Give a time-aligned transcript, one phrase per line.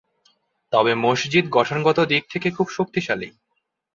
[0.73, 3.29] তবে মসজিদ গঠনগত দিক থেকে খুব শক্তিশালী।